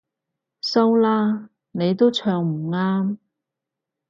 [0.63, 3.17] 收啦，你都唱唔啱